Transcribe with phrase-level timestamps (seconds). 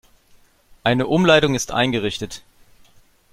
[0.83, 2.41] Eine Umleitung ist eingerichtet.